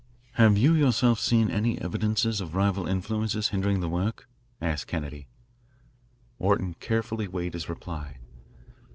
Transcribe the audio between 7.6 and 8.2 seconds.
reply.